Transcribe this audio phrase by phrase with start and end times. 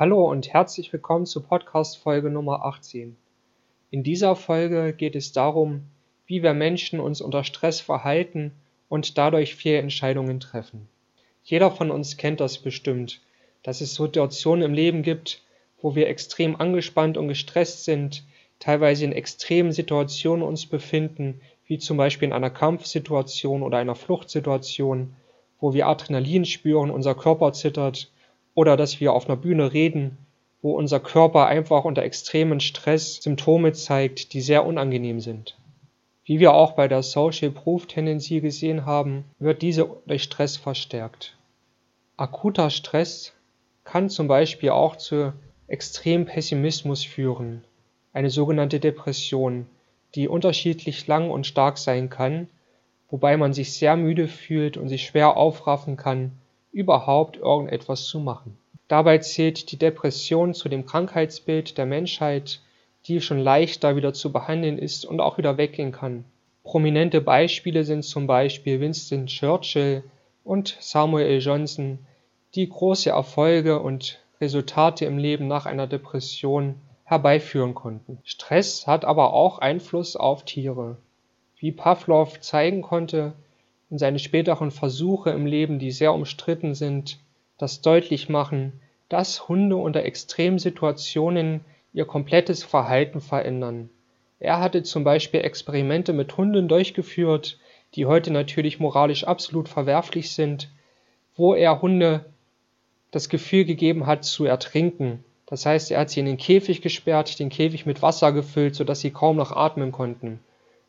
[0.00, 3.18] Hallo und herzlich willkommen zu Podcast Folge Nummer 18.
[3.90, 5.82] In dieser Folge geht es darum,
[6.24, 8.52] wie wir Menschen uns unter Stress verhalten
[8.88, 10.88] und dadurch Fehlentscheidungen treffen.
[11.44, 13.20] Jeder von uns kennt das bestimmt,
[13.62, 15.42] dass es Situationen im Leben gibt,
[15.82, 18.24] wo wir extrem angespannt und gestresst sind,
[18.58, 25.14] teilweise in extremen Situationen uns befinden, wie zum Beispiel in einer Kampfsituation oder einer Fluchtsituation,
[25.60, 28.10] wo wir Adrenalin spüren, unser Körper zittert
[28.54, 30.18] oder dass wir auf einer Bühne reden,
[30.62, 35.56] wo unser Körper einfach unter extremen Stress Symptome zeigt, die sehr unangenehm sind.
[36.24, 41.36] Wie wir auch bei der Social Proof Tendency gesehen haben, wird diese durch Stress verstärkt.
[42.16, 43.32] Akuter Stress
[43.84, 45.32] kann zum Beispiel auch zu
[45.66, 47.64] extrem Pessimismus führen,
[48.12, 49.66] eine sogenannte Depression,
[50.14, 52.48] die unterschiedlich lang und stark sein kann,
[53.08, 56.32] wobei man sich sehr müde fühlt und sich schwer aufraffen kann,
[56.72, 58.58] überhaupt irgendetwas zu machen.
[58.88, 62.60] Dabei zählt die Depression zu dem Krankheitsbild der Menschheit,
[63.06, 66.24] die schon leichter wieder zu behandeln ist und auch wieder weggehen kann.
[66.64, 70.02] Prominente Beispiele sind zum Beispiel Winston Churchill
[70.44, 72.00] und Samuel Johnson,
[72.54, 78.18] die große Erfolge und Resultate im Leben nach einer Depression herbeiführen konnten.
[78.24, 80.96] Stress hat aber auch Einfluss auf Tiere.
[81.56, 83.34] Wie Pavlov zeigen konnte,
[83.90, 87.18] und seine späteren Versuche im Leben, die sehr umstritten sind,
[87.58, 91.60] das deutlich machen, dass Hunde unter Extremsituationen
[91.92, 93.90] ihr komplettes Verhalten verändern.
[94.38, 97.58] Er hatte zum Beispiel Experimente mit Hunden durchgeführt,
[97.94, 100.70] die heute natürlich moralisch absolut verwerflich sind,
[101.36, 102.24] wo er Hunde
[103.10, 105.24] das Gefühl gegeben hat zu ertrinken.
[105.46, 109.00] Das heißt, er hat sie in den Käfig gesperrt, den Käfig mit Wasser gefüllt, sodass
[109.00, 110.38] sie kaum noch atmen konnten.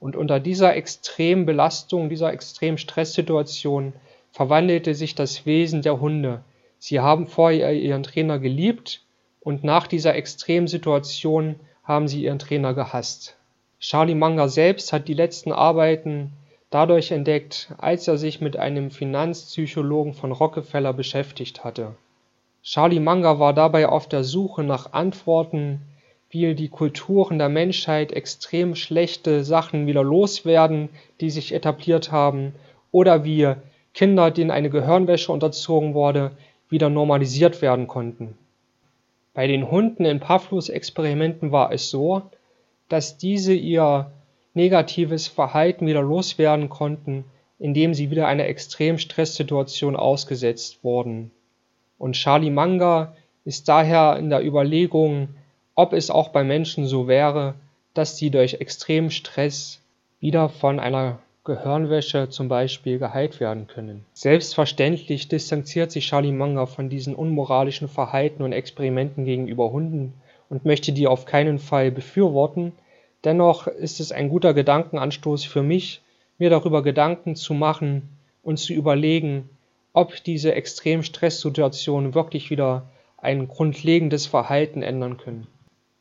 [0.00, 3.92] Und unter dieser extremen Belastung, dieser extremen Stresssituation
[4.32, 6.42] verwandelte sich das Wesen der Hunde.
[6.78, 9.02] Sie haben vorher ihren Trainer geliebt
[9.40, 13.36] und nach dieser extremen Situation haben sie ihren Trainer gehasst.
[13.78, 16.32] Charlie Munger selbst hat die letzten Arbeiten
[16.70, 21.94] dadurch entdeckt, als er sich mit einem Finanzpsychologen von Rockefeller beschäftigt hatte.
[22.62, 25.82] Charlie Munger war dabei auf der Suche nach Antworten
[26.30, 30.88] wie die Kulturen der Menschheit extrem schlechte Sachen wieder loswerden,
[31.20, 32.54] die sich etabliert haben,
[32.92, 33.54] oder wie
[33.94, 36.32] Kinder, denen eine Gehirnwäsche unterzogen wurde,
[36.68, 38.38] wieder normalisiert werden konnten.
[39.34, 42.22] Bei den Hunden in Pavlos Experimenten war es so,
[42.88, 44.10] dass diese ihr
[44.54, 47.24] negatives Verhalten wieder loswerden konnten,
[47.58, 51.30] indem sie wieder einer extremen Stresssituation ausgesetzt wurden.
[51.98, 53.14] Und Charlie Munger
[53.44, 55.28] ist daher in der Überlegung,
[55.74, 57.54] ob es auch bei Menschen so wäre,
[57.94, 59.80] dass sie durch extremen Stress
[60.20, 64.04] wieder von einer Gehirnwäsche zum Beispiel geheilt werden können.
[64.12, 70.12] Selbstverständlich distanziert sich Charlie Munger von diesen unmoralischen Verhalten und Experimenten gegenüber Hunden
[70.50, 72.72] und möchte die auf keinen Fall befürworten.
[73.24, 76.02] Dennoch ist es ein guter Gedankenanstoß für mich,
[76.38, 78.08] mir darüber Gedanken zu machen
[78.42, 79.48] und zu überlegen,
[79.92, 85.46] ob diese extremen Stresssituationen wirklich wieder ein grundlegendes Verhalten ändern können.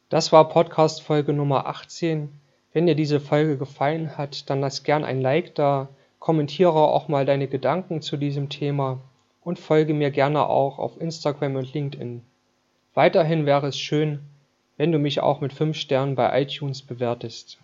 [0.10, 2.30] Das war Podcast Folge Nummer 18.
[2.74, 5.88] Wenn dir diese Folge gefallen hat, dann lass gern ein Like da,
[6.18, 9.02] kommentiere auch mal deine Gedanken zu diesem Thema
[9.44, 12.24] und folge mir gerne auch auf Instagram und LinkedIn.
[12.96, 14.22] Weiterhin wäre es schön,
[14.78, 17.58] wenn du mich auch mit 5 Sternen bei iTunes bewertest.